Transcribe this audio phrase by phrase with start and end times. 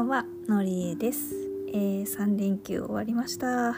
[0.00, 1.34] んはのりえです、
[1.68, 3.74] えー、3連休終わりました。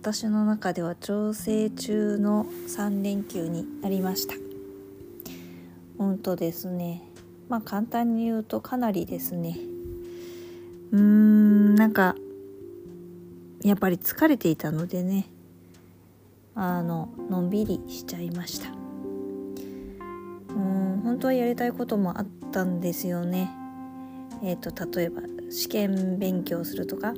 [0.00, 4.34] 私の中では調整中の3連休になりました。
[5.98, 7.02] うんとですね。
[7.48, 9.56] まあ簡単に言うとかなりですね。
[10.90, 12.14] うーんなんか
[13.62, 15.26] やっぱり疲れていたのでね。
[16.54, 18.68] あののんびりしちゃいました。
[20.54, 23.61] うん本当はやりたいこともあったんですよね。
[24.42, 27.14] え、ー、と例えば試験勉強するとか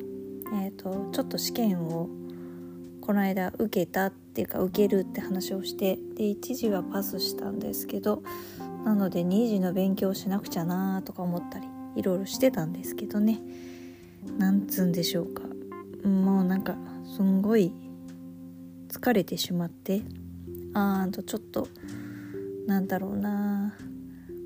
[0.63, 2.09] え、ー、とちょっと試験を
[3.01, 8.23] この間受けたっていうか受けるって話をしてで1時はパスしたんですけど
[8.85, 11.67] なので2時の勉強しなくちゃなとか思ったり
[11.97, 13.41] いろいろしてたんですけどね。
[14.39, 15.43] なんつうんでしょうか。
[16.09, 16.77] もうなんか
[17.17, 17.73] すんごい
[18.89, 20.03] 疲れてしまって
[20.75, 21.69] あーとちょっと
[22.67, 23.75] なんだろうな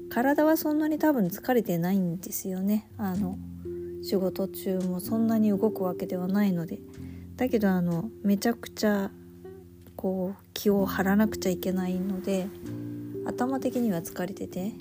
[0.09, 2.91] 体はそんなに多分疲れてないんですよね。
[2.97, 3.39] あの
[4.03, 6.79] 仕事中もそんなに動くわけではないので。
[7.37, 9.11] だけどあのめちゃくちゃ
[9.95, 12.49] こう気を張らなくちゃいけないので
[13.27, 14.73] 頭的には疲れてて。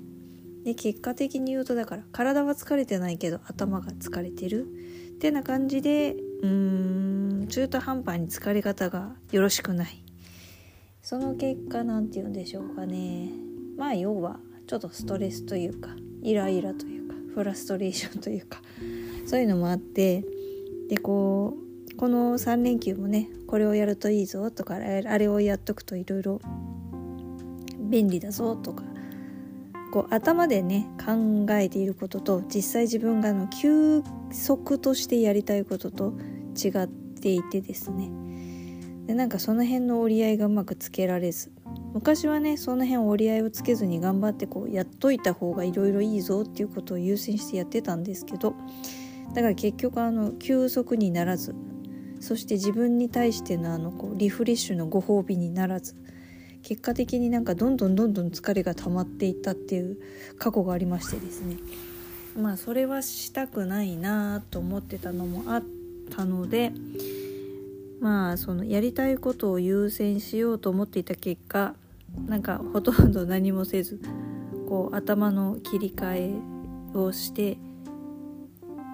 [0.63, 4.65] で結果的に言うとだから体は疲れてないけど頭が疲れてる。
[4.65, 10.03] ってな感じでうーん中途半端に疲れ方がよろしくない。
[11.01, 13.31] その結果何て言うんでしょうかね。
[13.77, 15.89] まあ要はちょっとストレスというか
[16.21, 18.61] イライラというかフラストレーションというか
[19.25, 20.25] そういうのもあって
[20.89, 21.57] でこ
[21.93, 26.41] うこの3連休もねこれをやるといいぞとかあれをやっとくといろいろ
[27.79, 28.83] 便利だぞとか
[29.91, 36.13] こう頭でね考えていることと実際自分がの休息としてやりたいことと
[36.61, 38.11] 違っていてですね。
[39.07, 41.51] でなんかその辺の折り合いがうまくつけられず
[41.93, 48.55] 昔はねその辺折り合いをつけずに頑張ってこうやっといた方がいろいろいいぞっていうことを優先してやってたんですけど
[49.33, 51.55] だから結局あの休息にならず
[52.19, 55.95] そして自分に対してのあのこうリフレッシュのご褒美にならず
[56.63, 59.97] 結果的になんかどんどんどんどん疲れが溜まっていったっていう
[60.37, 61.57] 過去がありましてですね。
[62.35, 65.63] まあそれはしたくないなと思ってたのもあっ
[66.15, 66.71] たので
[68.07, 71.75] まあそのやりたいことを優先しようと思っていた結果
[72.25, 73.99] なんかほとんど何もせず
[74.69, 76.39] こう頭の切り替
[76.93, 77.57] えをして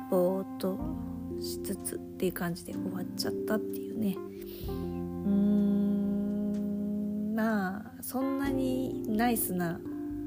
[0.09, 0.79] ぼーっと
[1.40, 4.18] しつつっていう感じで終わっちゃったっていうね。
[4.68, 4.74] うー
[5.30, 9.80] んまあそんなにナイスな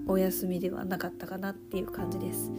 [0.07, 2.53] お休みではなかったかなっていう感じです。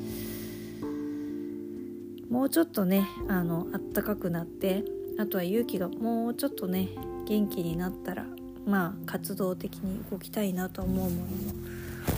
[2.29, 4.83] もうちょっとねあの暖かくなって
[5.19, 6.89] あとは勇気がもうちょっとね
[7.25, 8.25] 元気になったら
[8.65, 11.17] まあ活動的に動きたいなと思うものの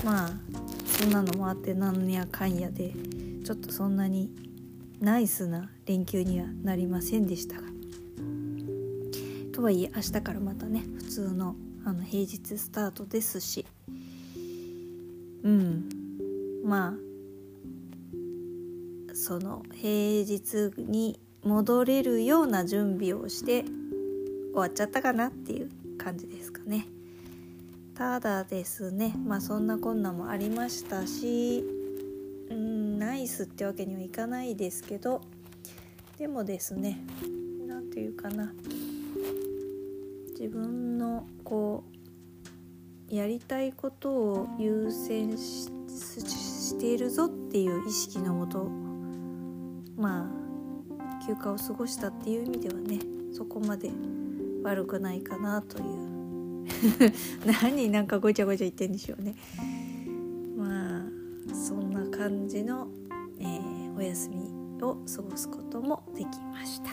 [0.03, 0.31] まあ
[0.85, 2.93] そんなのもあってなんやかんやで
[3.45, 4.31] ちょっとそんなに
[4.99, 7.69] ナイスな連休にはなりませんでしたが。
[9.53, 11.55] とはいえ明日からまたね普通の
[11.85, 13.65] あの平日スタートですし。
[15.43, 15.89] うん。
[16.63, 16.93] まあ
[19.15, 26.87] その平日に戻れるような準備をして終わっちゃったかなっていう感じですかね。
[27.99, 31.65] ただですねまあそんなこんなもありましたし
[32.49, 35.19] うんナイスってわけにはいかないですけど
[36.17, 37.01] でもですね
[37.67, 38.53] 何て言うかな
[40.29, 41.83] 自分のこ
[43.11, 48.69] うやりたいことを優先しているぞっていう意識のもと
[49.97, 50.48] まあ
[51.25, 52.99] 休暇を過ごしたっていう意味ではね
[53.33, 53.91] そこまで
[54.63, 56.09] 悪くないかなという
[57.45, 59.35] 何なんかごちゃごちゃ言ってんでしょうね
[60.57, 61.19] まあ
[61.53, 62.87] そんな感じの、
[63.39, 66.91] えー、お休みを過ごすこともできました。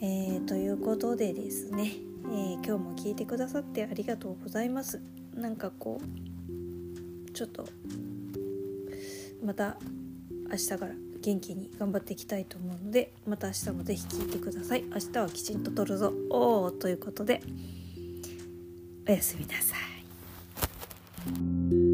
[0.00, 1.92] えー、ということでですね、
[2.26, 5.00] えー、今日も聞いてくださってありがとうございます。
[5.34, 7.66] なんかこうちょっと
[9.44, 9.78] また
[10.50, 10.94] 明日から
[11.26, 14.84] 元気に頑張っていきたいと思うのでまた明日もぜひ聞いてください。
[14.84, 16.12] 明日はきちんと撮るぞ。
[16.30, 17.42] おーということで
[19.08, 19.74] おやすみなさ
[21.82, 21.85] い。